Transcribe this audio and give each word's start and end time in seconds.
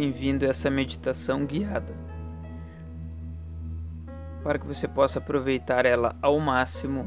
bem-vindo 0.00 0.46
a 0.46 0.48
essa 0.48 0.70
meditação 0.70 1.44
guiada. 1.44 1.94
Para 4.42 4.58
que 4.58 4.66
você 4.66 4.88
possa 4.88 5.18
aproveitar 5.18 5.84
ela 5.84 6.16
ao 6.22 6.40
máximo, 6.40 7.06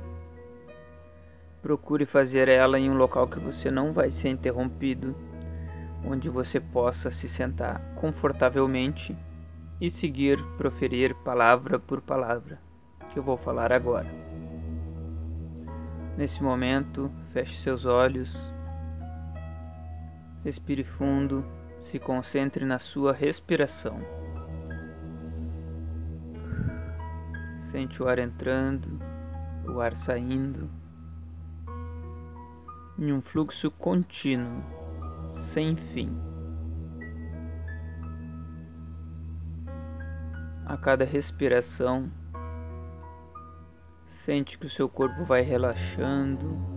procure 1.59 2.05
fazer 2.05 2.47
ela 2.47 2.77
em 2.77 2.91
um 2.91 2.95
local 2.95 3.27
que 3.27 3.39
você 3.39 3.71
não 3.71 3.91
vai 3.91 4.11
ser 4.11 4.29
interrompido, 4.29 5.15
onde 6.05 6.29
você 6.29 6.59
possa 6.59 7.09
se 7.09 7.27
sentar 7.27 7.81
confortavelmente 7.95 9.17
e 9.81 9.89
seguir 9.89 10.39
proferir 10.55 11.15
palavra 11.15 11.79
por 11.79 11.99
palavra 11.99 12.61
que 13.09 13.17
eu 13.17 13.23
vou 13.23 13.37
falar 13.37 13.73
agora. 13.73 14.09
Nesse 16.15 16.43
momento, 16.43 17.09
feche 17.31 17.55
seus 17.55 17.87
olhos, 17.87 18.53
respire 20.43 20.83
fundo 20.83 21.43
se 21.83 21.99
concentre 21.99 22.65
na 22.65 22.79
sua 22.79 23.11
respiração. 23.11 23.99
Sente 27.69 28.01
o 28.01 28.07
ar 28.07 28.19
entrando, 28.19 28.99
o 29.67 29.81
ar 29.81 29.95
saindo, 29.95 30.69
em 32.97 33.11
um 33.11 33.21
fluxo 33.21 33.69
contínuo, 33.69 34.63
sem 35.35 35.75
fim. 35.75 36.17
A 40.65 40.77
cada 40.77 41.03
respiração, 41.03 42.09
sente 44.05 44.57
que 44.57 44.67
o 44.67 44.69
seu 44.69 44.87
corpo 44.87 45.25
vai 45.25 45.41
relaxando 45.41 46.72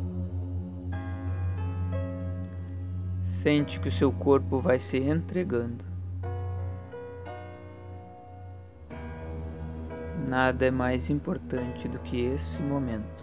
Sente 3.47 3.79
que 3.79 3.87
o 3.89 3.93
seu 3.93 4.11
corpo 4.11 4.59
vai 4.59 4.81
se 4.81 4.99
entregando. 4.99 5.85
Nada 10.27 10.67
é 10.67 10.71
mais 10.73 11.11
importante 11.11 11.87
do 11.87 12.01
que 12.01 12.23
esse 12.23 12.61
momento, 12.61 13.23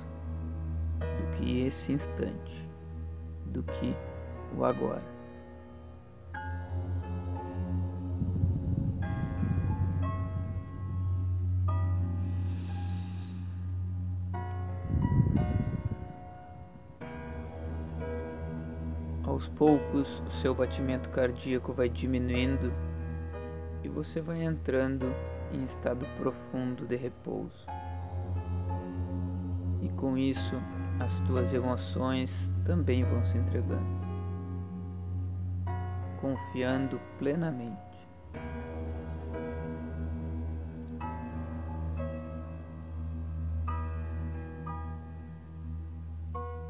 do 1.02 1.36
que 1.36 1.64
esse 1.64 1.92
instante, 1.92 2.66
do 3.48 3.64
que 3.64 3.94
o 4.58 4.64
agora. 4.64 5.12
Aos 19.34 19.48
poucos, 19.48 20.22
o 20.28 20.30
seu 20.30 20.53
batimento 20.53 21.09
cardíaco 21.09 21.73
vai 21.73 21.89
diminuindo 21.89 22.72
e 23.84 23.89
você 23.89 24.22
vai 24.22 24.44
entrando 24.44 25.08
em 25.52 25.64
estado 25.64 26.06
profundo 26.17 26.86
de 26.86 26.95
repouso. 26.95 27.66
E 29.81 29.89
com 29.89 30.16
isso, 30.16 30.54
as 31.00 31.20
tuas 31.22 31.52
emoções 31.52 32.54
também 32.64 33.04
vão 33.04 33.26
se 33.26 33.39
entregando, 33.39 33.81
confiando 36.21 37.02
plenamente. 37.17 37.82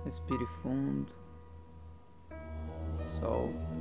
Respire 0.05 0.45
fundo 0.61 1.11
solta. 3.23 3.73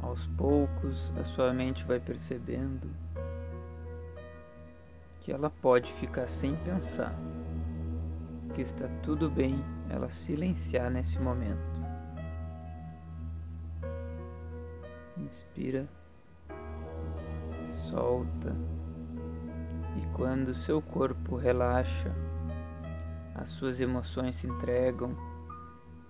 Aos 0.00 0.26
poucos, 0.26 1.12
a 1.20 1.24
sua 1.24 1.52
mente 1.52 1.84
vai 1.84 2.00
percebendo 2.00 2.88
que 5.20 5.30
ela 5.30 5.50
pode 5.50 5.92
ficar 5.92 6.28
sem 6.30 6.56
pensar, 6.56 7.14
que 8.54 8.62
está 8.62 8.88
tudo 9.02 9.30
bem 9.30 9.62
ela 9.90 10.08
silenciar 10.08 10.90
nesse 10.90 11.18
momento. 11.18 11.58
Inspira, 15.18 15.86
solta, 17.90 18.56
e 19.96 20.16
quando 20.16 20.54
seu 20.54 20.80
corpo 20.80 21.36
relaxa, 21.36 22.14
as 23.34 23.50
suas 23.50 23.78
emoções 23.78 24.36
se 24.36 24.46
entregam 24.46 25.27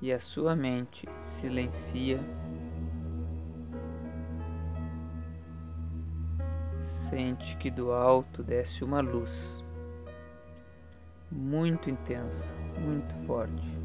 e 0.00 0.12
a 0.12 0.20
sua 0.20 0.54
mente 0.54 1.08
silencia, 1.20 2.20
sente 6.78 7.56
que 7.56 7.70
do 7.70 7.90
alto 7.92 8.42
desce 8.42 8.84
uma 8.84 9.00
luz 9.00 9.64
muito 11.30 11.90
intensa, 11.90 12.54
muito 12.80 13.14
forte. 13.26 13.78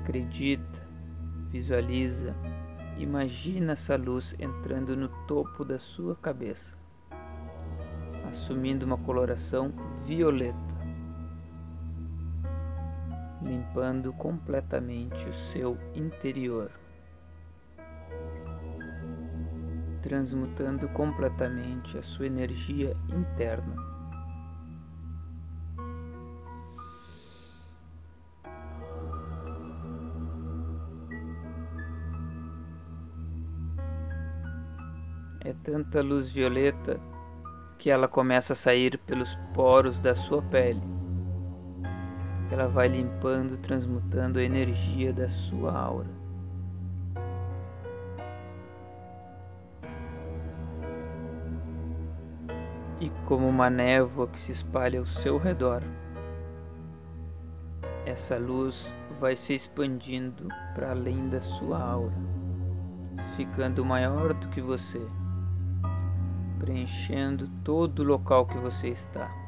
Acredita, 0.00 0.88
visualiza, 1.48 2.34
imagina 2.96 3.72
essa 3.72 3.96
luz 3.96 4.34
entrando 4.38 4.96
no 4.96 5.08
topo 5.26 5.64
da 5.64 5.78
sua 5.78 6.14
cabeça, 6.16 6.78
assumindo 8.28 8.86
uma 8.86 8.98
coloração 8.98 9.72
violeta 10.06 10.79
limpando 13.50 14.12
completamente 14.12 15.28
o 15.28 15.34
seu 15.34 15.76
interior, 15.92 16.70
transmutando 20.00 20.88
completamente 20.90 21.98
a 21.98 22.02
sua 22.02 22.26
energia 22.26 22.96
interna. 23.08 23.74
É 35.40 35.52
tanta 35.64 36.00
luz 36.00 36.30
violeta 36.30 37.00
que 37.78 37.90
ela 37.90 38.06
começa 38.06 38.52
a 38.52 38.56
sair 38.56 38.96
pelos 38.98 39.34
poros 39.52 40.00
da 40.00 40.14
sua 40.14 40.40
pele 40.40 40.99
ela 42.50 42.66
vai 42.66 42.88
limpando, 42.88 43.56
transmutando 43.58 44.38
a 44.38 44.42
energia 44.42 45.12
da 45.12 45.28
sua 45.28 45.72
aura. 45.72 46.08
E 52.98 53.08
como 53.24 53.48
uma 53.48 53.70
névoa 53.70 54.26
que 54.26 54.38
se 54.38 54.50
espalha 54.52 54.98
ao 54.98 55.06
seu 55.06 55.38
redor, 55.38 55.82
essa 58.04 58.36
luz 58.36 58.94
vai 59.20 59.36
se 59.36 59.54
expandindo 59.54 60.48
para 60.74 60.90
além 60.90 61.28
da 61.28 61.40
sua 61.40 61.80
aura, 61.80 62.12
ficando 63.36 63.84
maior 63.84 64.34
do 64.34 64.48
que 64.48 64.60
você, 64.60 65.00
preenchendo 66.58 67.48
todo 67.64 68.00
o 68.00 68.04
local 68.04 68.44
que 68.44 68.58
você 68.58 68.88
está 68.88 69.39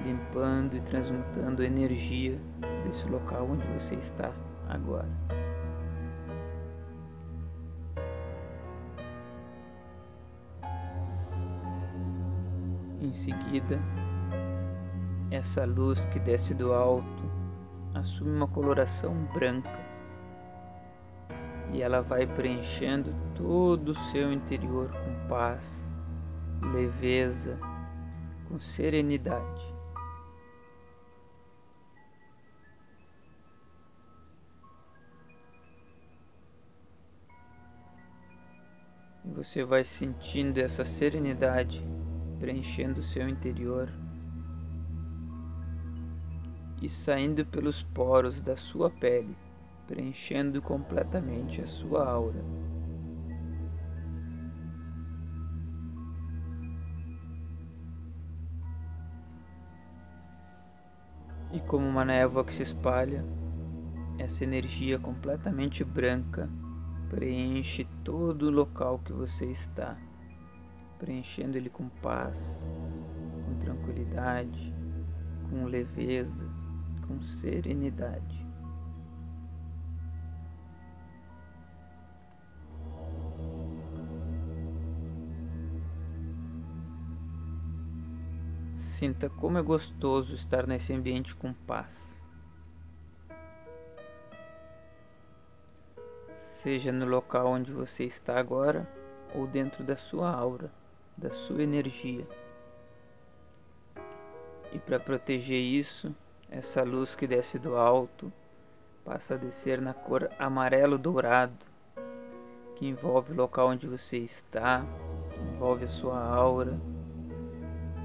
limpando 0.00 0.76
e 0.76 0.80
transmutando 0.80 1.62
energia 1.62 2.38
desse 2.84 3.08
local 3.08 3.48
onde 3.50 3.66
você 3.68 3.94
está 3.94 4.32
agora. 4.68 5.08
Em 13.00 13.12
seguida, 13.12 13.80
essa 15.30 15.64
luz 15.64 16.04
que 16.06 16.18
desce 16.18 16.54
do 16.54 16.72
alto 16.72 17.30
assume 17.94 18.30
uma 18.30 18.46
coloração 18.46 19.14
branca 19.32 19.90
e 21.72 21.82
ela 21.82 22.00
vai 22.02 22.26
preenchendo 22.26 23.14
todo 23.34 23.92
o 23.92 23.98
seu 24.10 24.32
interior 24.32 24.90
com 24.90 25.28
paz, 25.28 25.64
leveza, 26.72 27.58
com 28.48 28.58
serenidade. 28.58 29.69
Você 39.34 39.64
vai 39.64 39.84
sentindo 39.84 40.58
essa 40.58 40.84
serenidade 40.84 41.86
preenchendo 42.40 43.00
seu 43.00 43.28
interior 43.28 43.88
e 46.82 46.88
saindo 46.88 47.46
pelos 47.46 47.82
poros 47.82 48.42
da 48.42 48.56
sua 48.56 48.90
pele, 48.90 49.36
preenchendo 49.86 50.60
completamente 50.60 51.62
a 51.62 51.66
sua 51.66 52.08
aura. 52.08 52.42
E 61.52 61.60
como 61.60 61.86
uma 61.86 62.04
névoa 62.04 62.44
que 62.44 62.52
se 62.52 62.62
espalha, 62.62 63.24
essa 64.18 64.44
energia 64.44 64.98
completamente 64.98 65.84
branca 65.84 66.48
preenche 67.10 67.84
todo 68.04 68.44
o 68.44 68.50
local 68.50 69.00
que 69.00 69.12
você 69.12 69.46
está, 69.46 69.98
preenchendo 70.96 71.58
ele 71.58 71.68
com 71.68 71.88
paz, 71.88 72.64
com 73.44 73.58
tranquilidade, 73.58 74.72
com 75.50 75.64
leveza, 75.64 76.48
com 77.08 77.20
serenidade. 77.20 78.46
Sinta 88.76 89.28
como 89.28 89.58
é 89.58 89.62
gostoso 89.62 90.34
estar 90.34 90.66
nesse 90.66 90.92
ambiente 90.92 91.34
com 91.34 91.52
paz. 91.52 92.19
Seja 96.62 96.92
no 96.92 97.06
local 97.06 97.46
onde 97.46 97.72
você 97.72 98.04
está 98.04 98.38
agora 98.38 98.86
ou 99.34 99.46
dentro 99.46 99.82
da 99.82 99.96
sua 99.96 100.30
aura, 100.30 100.70
da 101.16 101.30
sua 101.30 101.62
energia. 101.62 102.26
E 104.70 104.78
para 104.78 105.00
proteger 105.00 105.58
isso, 105.58 106.14
essa 106.50 106.82
luz 106.82 107.14
que 107.14 107.26
desce 107.26 107.58
do 107.58 107.76
alto 107.76 108.30
passa 109.02 109.34
a 109.34 109.36
descer 109.38 109.80
na 109.80 109.94
cor 109.94 110.30
amarelo 110.38 110.98
dourado, 110.98 111.64
que 112.76 112.86
envolve 112.86 113.32
o 113.32 113.36
local 113.36 113.68
onde 113.68 113.86
você 113.86 114.18
está, 114.18 114.84
envolve 115.54 115.86
a 115.86 115.88
sua 115.88 116.22
aura 116.22 116.78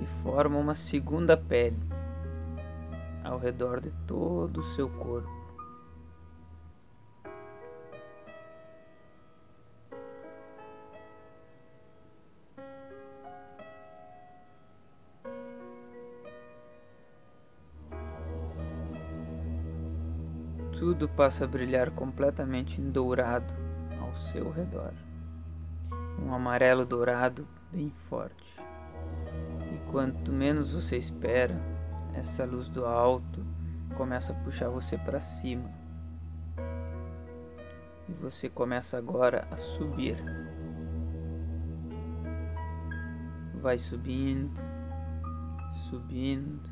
e 0.02 0.06
forma 0.24 0.58
uma 0.58 0.76
segunda 0.76 1.36
pele 1.36 1.80
ao 3.22 3.38
redor 3.38 3.82
de 3.82 3.92
todo 4.08 4.62
o 4.62 4.76
seu 4.76 4.90
corpo. 4.90 5.35
Tudo 20.80 21.08
passa 21.08 21.46
a 21.46 21.48
brilhar 21.48 21.92
completamente 21.92 22.82
em 22.82 22.90
dourado 22.90 23.54
ao 24.00 24.14
seu 24.16 24.52
redor. 24.52 24.94
Um 26.20 26.34
amarelo 26.34 26.86
dourado 26.86 27.48
bem 27.72 27.90
forte. 28.10 28.60
E 29.74 29.92
quanto 29.92 30.32
menos 30.32 30.74
você 30.74 30.98
espera, 30.98 31.56
essa 32.14 32.46
luz 32.46 32.68
do 32.68 32.86
alto 32.86 33.46
começa 33.96 34.34
a 34.34 34.36
puxar 34.36 34.70
você 34.70 34.98
para 34.98 35.22
cima. 35.22 35.70
E 38.08 38.12
você 38.14 38.50
começa 38.50 38.98
agora 38.98 39.48
a 39.52 39.58
subir. 39.58 40.18
Vai 43.62 43.80
subindo, 43.80 44.60
subindo, 45.90 46.70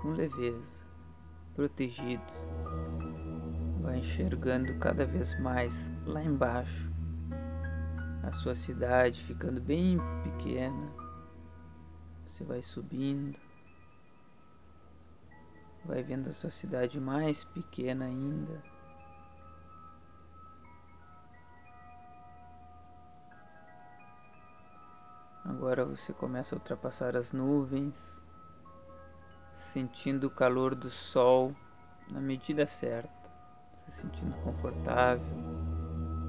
com 0.00 0.10
leveza 0.10 0.92
protegido. 1.54 2.22
Vai 3.82 3.98
enxergando 3.98 4.78
cada 4.78 5.04
vez 5.04 5.38
mais 5.40 5.90
lá 6.06 6.22
embaixo 6.22 6.88
a 8.22 8.30
sua 8.30 8.54
cidade 8.54 9.24
ficando 9.24 9.60
bem 9.60 9.98
pequena. 10.22 10.92
Você 12.26 12.44
vai 12.44 12.62
subindo, 12.62 13.38
vai 15.84 16.02
vendo 16.02 16.30
a 16.30 16.32
sua 16.32 16.50
cidade 16.50 17.00
mais 17.00 17.42
pequena 17.42 18.04
ainda. 18.04 18.62
Agora 25.44 25.84
você 25.84 26.12
começa 26.12 26.54
a 26.54 26.58
ultrapassar 26.58 27.16
as 27.16 27.32
nuvens 27.32 28.22
sentindo 29.56 30.28
o 30.28 30.30
calor 30.30 30.74
do 30.74 30.88
sol 30.88 31.54
na 32.08 32.20
medida 32.20 32.66
certa, 32.66 33.21
se 33.88 34.02
sentindo 34.02 34.34
confortável, 34.42 35.24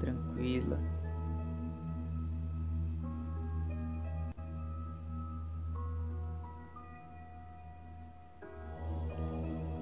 tranquila. 0.00 0.78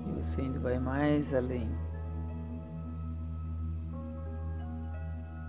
E 0.06 0.12
você 0.20 0.40
ainda 0.40 0.60
vai 0.60 0.78
mais 0.78 1.32
além. 1.34 1.70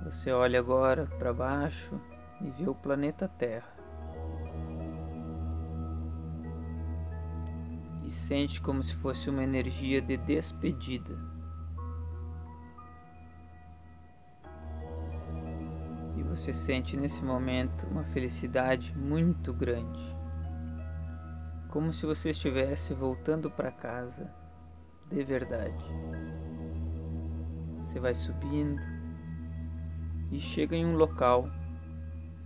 Você 0.06 0.32
olha 0.32 0.60
agora 0.60 1.08
para 1.18 1.34
baixo 1.34 2.00
e 2.42 2.50
vê 2.52 2.70
o 2.70 2.76
planeta 2.76 3.28
Terra. 3.28 3.74
sente 8.14 8.62
como 8.62 8.82
se 8.84 8.96
fosse 8.96 9.30
uma 9.30 9.44
energia 9.44 10.02
de 10.02 10.16
despedida. 10.16 11.33
Você 16.44 16.54
sente 16.54 16.98
nesse 16.98 17.24
momento 17.24 17.88
uma 17.88 18.04
felicidade 18.04 18.94
muito 18.98 19.54
grande. 19.54 20.14
Como 21.70 21.94
se 21.94 22.06
você 22.06 22.32
estivesse 22.32 22.94
voltando 22.94 23.50
para 23.50 23.72
casa 23.72 24.30
de 25.10 25.24
verdade. 25.24 25.86
Você 27.78 27.98
vai 27.98 28.14
subindo 28.14 28.82
e 30.34 30.42
chega 30.42 30.76
em 30.76 30.86
um 30.86 30.98
local 30.98 31.50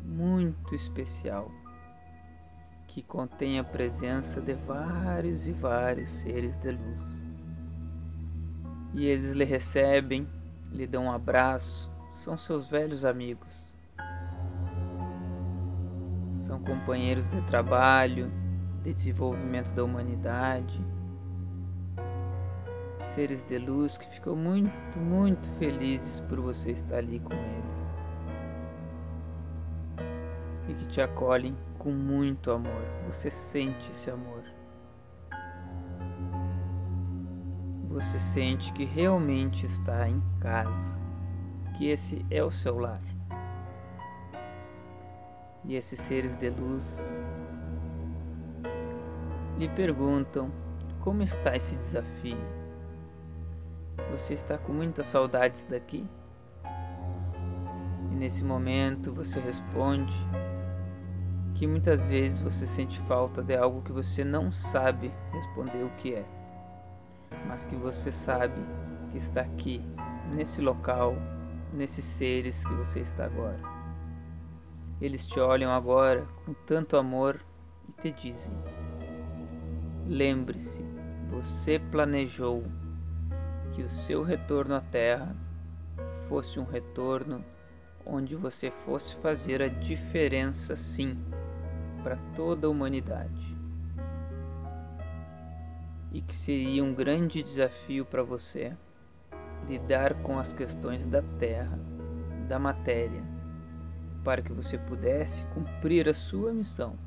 muito 0.04 0.76
especial 0.76 1.52
que 2.88 3.02
contém 3.02 3.58
a 3.58 3.64
presença 3.64 4.40
de 4.40 4.54
vários 4.54 5.48
e 5.48 5.54
vários 5.54 6.20
seres 6.20 6.56
de 6.58 6.70
luz. 6.70 7.20
E 8.94 9.08
eles 9.08 9.32
lhe 9.32 9.44
recebem, 9.44 10.28
lhe 10.72 10.86
dão 10.86 11.06
um 11.06 11.12
abraço, 11.12 11.92
são 12.14 12.38
seus 12.38 12.68
velhos 12.68 13.04
amigos. 13.04 13.67
São 16.38 16.60
companheiros 16.60 17.28
de 17.28 17.42
trabalho, 17.42 18.32
de 18.84 18.94
desenvolvimento 18.94 19.74
da 19.74 19.84
humanidade. 19.84 20.80
Seres 23.00 23.44
de 23.48 23.58
luz 23.58 23.98
que 23.98 24.08
ficam 24.08 24.36
muito, 24.36 25.00
muito 25.00 25.50
felizes 25.58 26.22
por 26.22 26.40
você 26.40 26.72
estar 26.72 26.98
ali 26.98 27.20
com 27.20 27.34
eles. 27.34 28.08
E 30.70 30.74
que 30.76 30.86
te 30.88 31.02
acolhem 31.02 31.58
com 31.80 31.92
muito 31.92 32.52
amor. 32.52 32.84
Você 33.08 33.32
sente 33.32 33.90
esse 33.92 34.10
amor. 34.12 34.44
Você 37.90 38.20
sente 38.20 38.72
que 38.74 38.86
realmente 38.86 39.66
está 39.66 40.08
em 40.08 40.22
casa, 40.40 41.00
que 41.76 41.88
esse 41.88 42.24
é 42.30 42.44
o 42.44 42.52
seu 42.52 42.78
lar. 42.78 43.17
E 45.68 45.76
esses 45.76 46.00
seres 46.00 46.34
de 46.38 46.50
luz 46.50 46.98
lhe 49.58 49.68
perguntam 49.68 50.50
como 51.02 51.22
está 51.22 51.58
esse 51.58 51.76
desafio. 51.76 52.38
Você 54.12 54.34
está 54.34 54.58
com 54.58 54.72
muitas 54.72 55.08
saudades 55.08 55.66
daqui? 55.66 56.08
E 58.12 58.16
nesse 58.16 58.46
momento 58.46 59.12
você 59.12 59.42
responde 59.42 60.16
que 61.54 61.68
muitas 61.68 62.08
vezes 62.08 62.40
você 62.40 62.66
sente 62.66 63.00
falta 63.02 63.44
de 63.44 63.58
algo 63.58 63.82
que 63.82 63.92
você 63.92 64.24
não 64.24 64.52
sabe 64.52 65.12
responder 65.34 65.84
o 65.84 65.90
que 65.98 66.14
é, 66.14 66.26
mas 67.46 67.66
que 67.66 67.76
você 67.76 68.12
sabe 68.12 68.62
que 69.12 69.18
está 69.18 69.42
aqui, 69.42 69.84
nesse 70.34 70.62
local, 70.62 71.16
nesses 71.74 72.06
seres 72.06 72.64
que 72.64 72.74
você 72.76 73.00
está 73.02 73.26
agora. 73.26 73.77
Eles 75.00 75.28
te 75.28 75.40
olham 75.40 75.72
agora 75.72 76.28
com 76.44 76.54
tanto 76.54 76.98
amor 76.98 77.40
e 77.88 77.92
te 78.02 78.12
dizem: 78.12 78.52
Lembre-se, 80.08 80.84
você 81.30 81.78
planejou 81.78 82.64
que 83.74 83.84
o 83.84 83.90
seu 83.90 84.24
retorno 84.24 84.74
à 84.74 84.82
Terra 84.82 85.36
fosse 86.28 86.60
um 86.60 86.64
retorno 86.64 87.44
onde 88.06 88.36
você 88.36 88.72
fosse 88.72 89.16
fazer 89.18 89.62
a 89.62 89.68
diferença 89.68 90.76
sim 90.76 91.18
para 92.02 92.18
toda 92.36 92.66
a 92.66 92.70
humanidade. 92.70 93.56
E 96.12 96.22
que 96.22 96.36
seria 96.36 96.84
um 96.84 96.94
grande 96.94 97.44
desafio 97.44 98.06
para 98.06 98.24
você 98.24 98.76
lidar 99.68 100.16
com 100.24 100.40
as 100.40 100.54
questões 100.54 101.06
da 101.06 101.22
terra, 101.38 101.78
da 102.48 102.58
matéria, 102.58 103.22
para 104.28 104.42
que 104.42 104.52
você 104.52 104.78
pudesse 104.78 105.42
cumprir 105.54 106.10
a 106.10 106.14
sua 106.14 106.52
missão. 106.52 106.98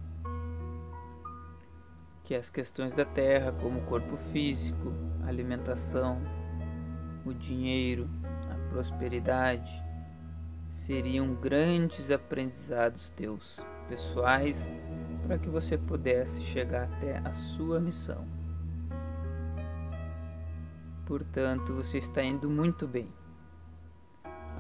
Que 2.25 2.35
as 2.35 2.49
questões 2.49 2.95
da 2.95 3.05
terra, 3.05 3.53
como 3.53 3.79
o 3.79 3.85
corpo 3.85 4.17
físico, 4.33 4.91
alimentação, 5.27 6.19
o 7.27 7.35
dinheiro, 7.35 8.09
a 8.51 8.71
prosperidade 8.71 9.71
seriam 10.71 11.35
grandes 11.35 12.11
aprendizados 12.11 13.11
teus 13.11 13.63
pessoais 13.87 14.75
para 15.27 15.37
que 15.37 15.51
você 15.51 15.77
pudesse 15.77 16.41
chegar 16.41 16.85
até 16.85 17.19
a 17.19 17.35
sua 17.35 17.79
missão. 17.79 18.27
Portanto, 21.05 21.75
você 21.75 21.99
está 21.99 22.23
indo 22.23 22.49
muito 22.49 22.89
bem. 22.89 23.13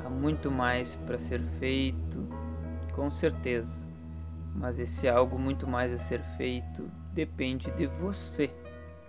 Há 0.04 0.10
muito 0.10 0.50
mais 0.50 0.94
para 1.06 1.18
ser 1.18 1.40
feito, 1.58 2.39
com 3.00 3.10
certeza, 3.10 3.88
mas 4.54 4.78
esse 4.78 5.08
algo 5.08 5.38
muito 5.38 5.66
mais 5.66 5.90
a 5.90 5.96
ser 5.96 6.22
feito 6.36 6.86
depende 7.14 7.70
de 7.70 7.86
você 7.86 8.50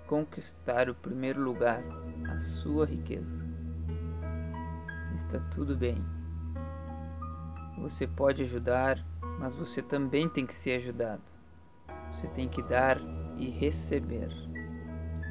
conquistar 0.07 0.89
o 0.89 0.95
primeiro 0.95 1.41
lugar, 1.41 1.83
a 2.29 2.39
sua 2.39 2.85
riqueza. 2.85 3.45
Está 5.13 5.39
tudo 5.53 5.75
bem. 5.75 6.01
Você 7.79 8.07
pode 8.07 8.43
ajudar, 8.43 9.05
mas 9.37 9.55
você 9.55 9.81
também 9.81 10.29
tem 10.29 10.45
que 10.45 10.55
ser 10.55 10.77
ajudado. 10.77 11.23
Você 12.13 12.29
tem 12.29 12.47
que 12.47 12.63
dar 12.63 12.97
e 13.37 13.49
receber. 13.49 14.29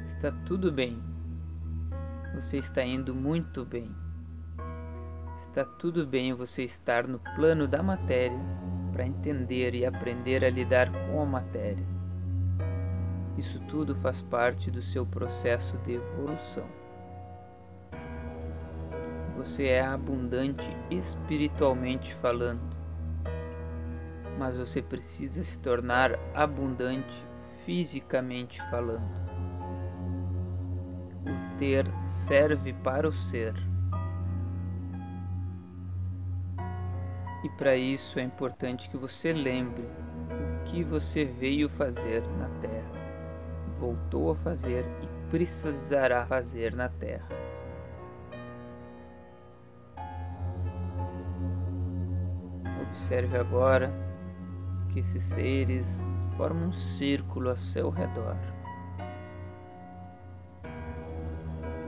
Está 0.03 0.31
tudo 0.45 0.71
bem. 0.71 1.01
Você 2.35 2.59
está 2.59 2.83
indo 2.83 3.15
muito 3.15 3.65
bem. 3.65 3.91
Está 5.51 5.65
tudo 5.65 6.07
bem 6.07 6.33
você 6.33 6.63
estar 6.63 7.05
no 7.05 7.19
plano 7.35 7.67
da 7.67 7.83
matéria 7.83 8.39
para 8.93 9.05
entender 9.05 9.75
e 9.75 9.85
aprender 9.85 10.45
a 10.45 10.49
lidar 10.49 10.89
com 10.89 11.21
a 11.21 11.25
matéria. 11.25 11.85
Isso 13.37 13.59
tudo 13.67 13.93
faz 13.93 14.21
parte 14.21 14.71
do 14.71 14.81
seu 14.81 15.05
processo 15.05 15.77
de 15.79 15.95
evolução. 15.95 16.63
Você 19.35 19.65
é 19.65 19.81
abundante 19.81 20.69
espiritualmente 20.89 22.15
falando, 22.15 22.73
mas 24.39 24.55
você 24.55 24.81
precisa 24.81 25.43
se 25.43 25.59
tornar 25.59 26.17
abundante 26.33 27.25
fisicamente 27.65 28.61
falando. 28.69 29.03
O 31.25 31.57
ter 31.59 31.85
serve 32.05 32.71
para 32.71 33.09
o 33.09 33.11
ser. 33.11 33.70
E 37.43 37.49
para 37.49 37.75
isso 37.75 38.19
é 38.19 38.23
importante 38.23 38.89
que 38.89 38.97
você 38.97 39.33
lembre 39.33 39.83
o 39.83 40.63
que 40.65 40.83
você 40.83 41.25
veio 41.25 41.67
fazer 41.69 42.21
na 42.37 42.47
Terra 42.61 43.01
voltou 43.81 44.31
a 44.31 44.35
fazer 44.35 44.85
e 45.01 45.29
precisará 45.31 46.23
fazer 46.27 46.75
na 46.75 46.87
terra. 46.87 47.27
Observe 52.83 53.37
agora 53.37 53.91
que 54.89 54.99
esses 54.99 55.23
seres 55.23 56.05
formam 56.37 56.67
um 56.67 56.71
círculo 56.71 57.49
a 57.49 57.57
seu 57.57 57.89
redor 57.89 58.37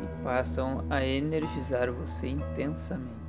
e 0.01 0.23
passam 0.23 0.83
a 0.89 1.05
energizar 1.05 1.91
você 1.91 2.29
intensamente. 2.29 3.22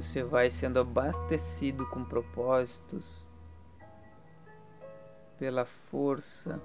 Você 0.00 0.22
vai 0.22 0.50
sendo 0.50 0.80
abastecido 0.80 1.86
com 1.88 2.02
propósitos 2.02 3.22
pela 5.38 5.66
força, 5.66 6.58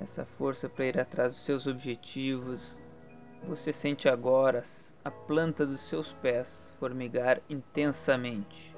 essa 0.00 0.24
força 0.24 0.68
para 0.68 0.84
ir 0.84 1.00
atrás 1.00 1.32
dos 1.32 1.42
seus 1.42 1.66
objetivos. 1.66 2.80
Você 3.48 3.72
sente 3.72 4.08
agora 4.08 4.62
a 5.04 5.10
planta 5.10 5.66
dos 5.66 5.80
seus 5.80 6.12
pés 6.12 6.72
formigar 6.78 7.40
intensamente, 7.50 8.72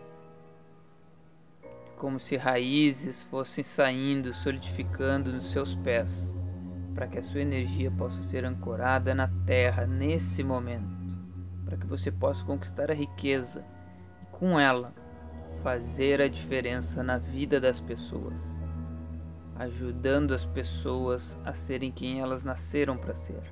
como 1.98 2.18
se 2.18 2.34
raízes 2.38 3.22
fossem 3.24 3.62
saindo, 3.62 4.32
solidificando 4.32 5.30
nos 5.30 5.52
seus 5.52 5.74
pés, 5.74 6.34
para 6.94 7.06
que 7.06 7.18
a 7.18 7.22
sua 7.22 7.42
energia 7.42 7.90
possa 7.90 8.22
ser 8.22 8.46
ancorada 8.46 9.14
na 9.14 9.28
terra 9.44 9.86
nesse 9.86 10.42
momento, 10.42 11.03
para 11.64 11.76
que 11.76 11.86
você 11.86 12.10
possa 12.10 12.44
conquistar 12.44 12.90
a 12.90 12.94
riqueza 12.94 13.64
e 14.22 14.26
com 14.36 14.58
ela 14.58 14.94
fazer 15.62 16.20
a 16.20 16.28
diferença 16.28 17.02
na 17.02 17.16
vida 17.16 17.60
das 17.60 17.80
pessoas, 17.80 18.60
ajudando 19.56 20.34
as 20.34 20.44
pessoas 20.44 21.38
a 21.44 21.54
serem 21.54 21.90
quem 21.90 22.20
elas 22.20 22.44
nasceram 22.44 22.98
para 22.98 23.14
ser, 23.14 23.42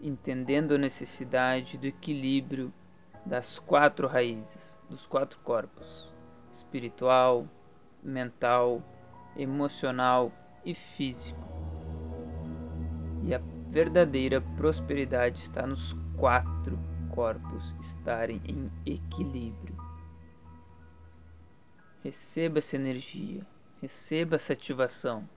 entendendo 0.00 0.74
a 0.74 0.78
necessidade 0.78 1.76
do 1.76 1.86
equilíbrio 1.86 2.72
das 3.24 3.58
quatro 3.58 4.06
raízes, 4.06 4.80
dos 4.88 5.04
quatro 5.04 5.38
corpos: 5.40 6.14
espiritual, 6.52 7.48
mental, 8.02 8.82
emocional 9.36 10.30
e 10.64 10.74
físico. 10.74 11.40
E 13.24 13.34
a 13.34 13.40
verdadeira 13.70 14.40
prosperidade 14.40 15.40
está 15.40 15.66
nos 15.66 15.94
quatro 16.16 16.78
corpos 17.10 17.74
estarem 17.80 18.40
em 18.44 18.70
equilíbrio. 18.84 19.76
Receba 22.02 22.58
essa 22.58 22.76
energia, 22.76 23.44
receba 23.80 24.36
essa 24.36 24.52
ativação 24.52 25.28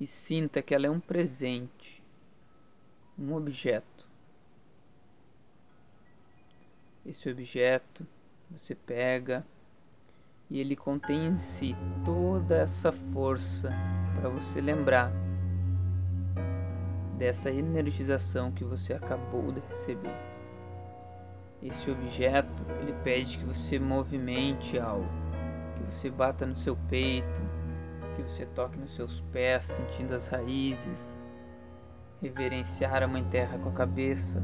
e 0.00 0.06
sinta 0.06 0.62
que 0.62 0.74
ela 0.74 0.86
é 0.86 0.90
um 0.90 0.98
presente, 0.98 2.02
um 3.18 3.34
objeto. 3.34 4.08
Esse 7.04 7.30
objeto 7.30 8.06
você 8.50 8.74
pega 8.74 9.46
e 10.50 10.58
ele 10.58 10.74
contém 10.74 11.26
em 11.26 11.38
si 11.38 11.76
toda 12.04 12.56
essa 12.56 12.90
força 12.90 13.70
para 14.18 14.28
você 14.28 14.60
lembrar 14.60 15.29
dessa 17.20 17.50
energização 17.50 18.50
que 18.50 18.64
você 18.64 18.94
acabou 18.94 19.52
de 19.52 19.60
receber. 19.68 20.16
Esse 21.62 21.90
objeto, 21.90 22.64
ele 22.80 22.94
pede 23.04 23.36
que 23.36 23.44
você 23.44 23.78
movimente 23.78 24.78
algo, 24.78 25.04
que 25.76 25.82
você 25.94 26.08
bata 26.08 26.46
no 26.46 26.56
seu 26.56 26.74
peito, 26.88 27.42
que 28.16 28.22
você 28.22 28.46
toque 28.46 28.78
nos 28.78 28.94
seus 28.94 29.20
pés, 29.32 29.66
sentindo 29.66 30.14
as 30.14 30.26
raízes, 30.28 31.22
reverenciar 32.22 33.02
a 33.02 33.06
Mãe 33.06 33.22
Terra 33.24 33.58
com 33.58 33.68
a 33.68 33.72
cabeça. 33.72 34.42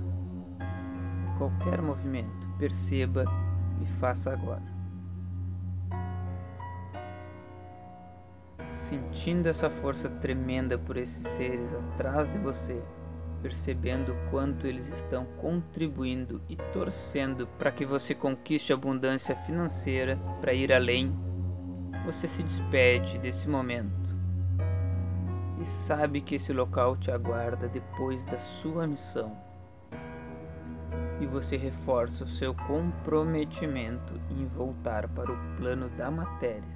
Qualquer 1.38 1.80
movimento, 1.80 2.46
perceba 2.58 3.24
e 3.80 3.86
faça 3.86 4.30
agora. 4.30 4.75
Sentindo 8.88 9.48
essa 9.48 9.68
força 9.68 10.08
tremenda 10.08 10.78
por 10.78 10.96
esses 10.96 11.26
seres 11.28 11.72
atrás 11.74 12.30
de 12.32 12.38
você 12.38 12.80
percebendo 13.42 14.16
quanto 14.30 14.66
eles 14.66 14.88
estão 14.88 15.24
contribuindo 15.40 16.40
e 16.48 16.56
torcendo 16.72 17.46
para 17.58 17.70
que 17.70 17.84
você 17.84 18.14
conquiste 18.14 18.72
abundância 18.72 19.36
financeira 19.36 20.18
para 20.40 20.52
ir 20.52 20.72
além, 20.72 21.14
você 22.04 22.26
se 22.26 22.42
despede 22.42 23.18
desse 23.18 23.48
momento 23.48 24.16
e 25.60 25.64
sabe 25.64 26.20
que 26.20 26.34
esse 26.34 26.52
local 26.52 26.96
te 26.96 27.10
aguarda 27.10 27.68
depois 27.68 28.24
da 28.26 28.38
sua 28.38 28.86
missão. 28.86 29.36
E 31.20 31.26
você 31.26 31.56
reforça 31.56 32.24
o 32.24 32.28
seu 32.28 32.52
comprometimento 32.52 34.12
em 34.30 34.46
voltar 34.46 35.08
para 35.08 35.32
o 35.32 35.56
plano 35.56 35.88
da 35.90 36.10
matéria, 36.10 36.75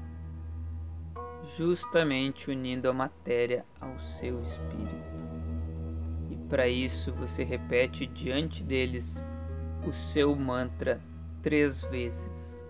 justamente 1.57 2.51
unindo 2.51 2.89
a 2.89 2.93
matéria 2.93 3.65
ao 3.81 3.99
seu 3.99 4.41
espírito. 4.43 5.11
Para 6.49 6.67
isso, 6.67 7.13
você 7.13 7.45
repete 7.45 8.07
diante 8.07 8.63
deles 8.63 9.25
o 9.87 9.93
seu 9.93 10.35
mantra 10.35 11.01
três 11.43 11.83
vezes. 11.83 12.65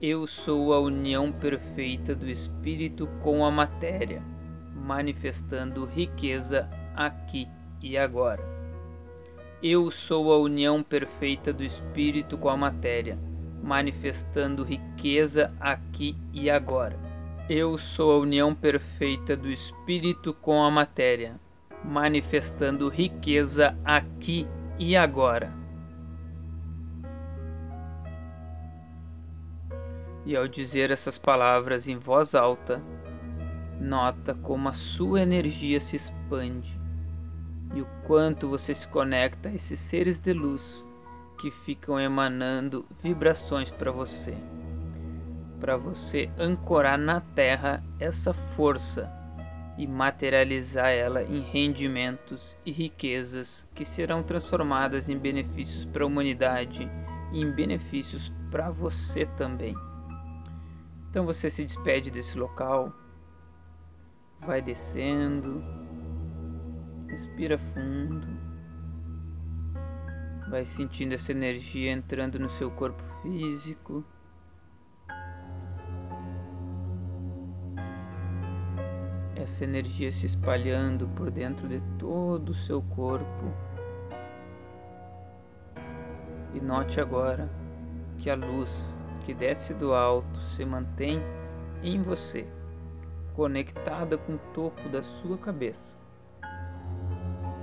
Eu 0.00 0.28
sou 0.28 0.72
a 0.72 0.78
união 0.78 1.32
perfeita 1.32 2.14
do 2.14 2.28
espírito 2.28 3.08
com 3.24 3.44
a 3.44 3.50
matéria, 3.50 4.22
manifestando 4.72 5.84
riqueza 5.84 6.70
aqui 6.94 7.48
e 7.82 7.98
agora. 7.98 8.42
Eu 9.60 9.90
sou 9.90 10.32
a 10.32 10.38
união 10.38 10.84
perfeita 10.84 11.52
do 11.52 11.64
espírito 11.64 12.38
com 12.38 12.48
a 12.48 12.56
matéria, 12.56 13.18
manifestando 13.60 14.62
riqueza 14.62 15.52
aqui 15.58 16.16
e 16.32 16.48
agora. 16.48 17.07
Eu 17.48 17.78
sou 17.78 18.12
a 18.12 18.18
união 18.18 18.54
perfeita 18.54 19.34
do 19.34 19.48
espírito 19.50 20.34
com 20.34 20.62
a 20.62 20.70
matéria, 20.70 21.40
manifestando 21.82 22.90
riqueza 22.90 23.74
aqui 23.82 24.46
e 24.78 24.94
agora. 24.94 25.50
E 30.26 30.36
ao 30.36 30.46
dizer 30.46 30.90
essas 30.90 31.16
palavras 31.16 31.88
em 31.88 31.96
voz 31.96 32.34
alta, 32.34 32.82
nota 33.80 34.34
como 34.34 34.68
a 34.68 34.74
sua 34.74 35.22
energia 35.22 35.80
se 35.80 35.96
expande 35.96 36.78
e 37.74 37.80
o 37.80 37.86
quanto 38.06 38.46
você 38.46 38.74
se 38.74 38.86
conecta 38.86 39.48
a 39.48 39.54
esses 39.54 39.80
seres 39.80 40.18
de 40.18 40.34
luz 40.34 40.86
que 41.40 41.50
ficam 41.50 41.98
emanando 41.98 42.84
vibrações 43.02 43.70
para 43.70 43.90
você, 43.90 44.36
para 45.60 45.76
você 45.76 46.30
ancorar 46.38 46.98
na 46.98 47.20
Terra 47.20 47.82
essa 47.98 48.32
força 48.32 49.12
e 49.76 49.86
materializar 49.86 50.90
ela 50.90 51.22
em 51.22 51.40
rendimentos 51.40 52.56
e 52.66 52.72
riquezas 52.72 53.66
que 53.74 53.84
serão 53.84 54.22
transformadas 54.22 55.08
em 55.08 55.16
benefícios 55.16 55.84
para 55.84 56.02
a 56.02 56.06
humanidade 56.06 56.90
e 57.32 57.40
em 57.40 57.50
benefícios 57.52 58.32
para 58.50 58.70
você 58.70 59.24
também. 59.24 59.74
Então 61.10 61.24
você 61.24 61.48
se 61.48 61.64
despede 61.64 62.10
desse 62.10 62.36
local, 62.36 62.92
vai 64.40 64.60
descendo, 64.60 65.62
respira 67.08 67.56
fundo, 67.56 68.26
vai 70.50 70.64
sentindo 70.64 71.14
essa 71.14 71.32
energia 71.32 71.92
entrando 71.92 72.38
no 72.38 72.48
seu 72.48 72.70
corpo 72.70 73.02
físico. 73.22 74.04
Essa 79.48 79.64
energia 79.64 80.12
se 80.12 80.26
espalhando 80.26 81.08
por 81.08 81.30
dentro 81.30 81.66
de 81.66 81.80
todo 81.98 82.50
o 82.50 82.54
seu 82.54 82.82
corpo. 82.82 83.50
E 86.54 86.60
note 86.60 87.00
agora 87.00 87.48
que 88.18 88.28
a 88.28 88.34
luz 88.34 88.98
que 89.24 89.32
desce 89.32 89.72
do 89.72 89.94
alto 89.94 90.38
se 90.42 90.64
mantém 90.66 91.20
em 91.82 92.02
você, 92.02 92.46
conectada 93.34 94.18
com 94.18 94.34
o 94.34 94.40
topo 94.52 94.86
da 94.90 95.02
sua 95.02 95.38
cabeça. 95.38 95.98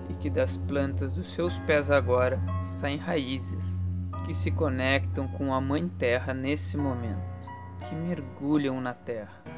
E 0.09 0.13
que 0.15 0.29
das 0.29 0.57
plantas 0.57 1.13
dos 1.13 1.31
seus 1.33 1.57
pés 1.59 1.91
agora 1.91 2.39
saem 2.63 2.97
raízes 2.97 3.65
que 4.25 4.33
se 4.33 4.49
conectam 4.49 5.27
com 5.27 5.53
a 5.53 5.61
Mãe 5.61 5.87
Terra 5.87 6.33
nesse 6.33 6.77
momento, 6.77 7.21
que 7.87 7.93
mergulham 7.93 8.81
na 8.81 8.93
Terra 8.93 9.54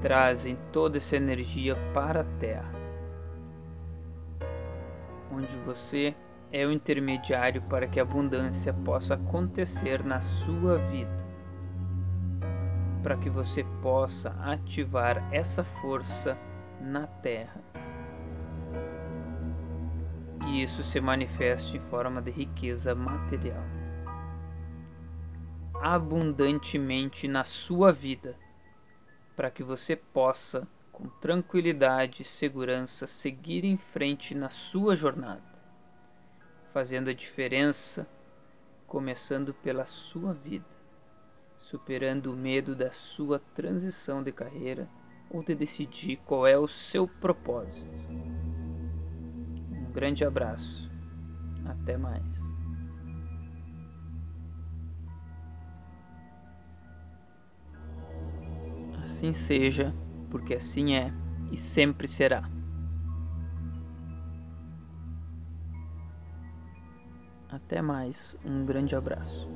trazem 0.00 0.56
toda 0.72 0.98
essa 0.98 1.16
energia 1.16 1.76
para 1.92 2.20
a 2.20 2.24
Terra, 2.38 2.72
onde 5.32 5.54
você 5.58 6.14
é 6.52 6.66
o 6.66 6.72
intermediário 6.72 7.62
para 7.62 7.86
que 7.86 8.00
a 8.00 8.02
abundância 8.02 8.72
possa 8.72 9.14
acontecer 9.14 10.04
na 10.04 10.20
sua 10.20 10.76
vida, 10.76 11.24
para 13.02 13.16
que 13.16 13.30
você 13.30 13.64
possa 13.82 14.30
ativar 14.40 15.26
essa 15.32 15.62
força 15.62 16.36
na 16.80 17.06
Terra. 17.06 17.60
E 20.46 20.62
isso 20.62 20.82
se 20.82 21.00
manifesta 21.00 21.76
em 21.76 21.80
forma 21.80 22.20
de 22.20 22.30
riqueza 22.30 22.94
material 22.94 23.80
abundantemente 25.80 27.26
na 27.26 27.44
sua 27.44 27.90
vida 27.90 28.36
para 29.40 29.50
que 29.50 29.62
você 29.62 29.96
possa, 29.96 30.68
com 30.92 31.08
tranquilidade 31.08 32.20
e 32.20 32.26
segurança, 32.26 33.06
seguir 33.06 33.64
em 33.64 33.78
frente 33.78 34.34
na 34.34 34.50
sua 34.50 34.94
jornada, 34.94 35.40
fazendo 36.74 37.08
a 37.08 37.14
diferença, 37.14 38.06
começando 38.86 39.54
pela 39.54 39.86
sua 39.86 40.34
vida, 40.34 40.68
superando 41.56 42.34
o 42.34 42.36
medo 42.36 42.76
da 42.76 42.90
sua 42.90 43.38
transição 43.54 44.22
de 44.22 44.30
carreira 44.30 44.86
ou 45.30 45.42
de 45.42 45.54
decidir 45.54 46.18
qual 46.26 46.46
é 46.46 46.58
o 46.58 46.68
seu 46.68 47.08
propósito. 47.08 47.90
Um 49.72 49.90
grande 49.90 50.22
abraço. 50.22 50.90
Até 51.64 51.96
mais. 51.96 52.49
Assim 59.20 59.34
seja, 59.34 59.94
porque 60.30 60.54
assim 60.54 60.94
é 60.94 61.12
e 61.52 61.56
sempre 61.58 62.08
será. 62.08 62.48
Até 67.46 67.82
mais, 67.82 68.34
um 68.42 68.64
grande 68.64 68.96
abraço. 68.96 69.46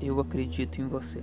Eu 0.00 0.20
acredito 0.20 0.80
em 0.80 0.88
você. 0.88 1.22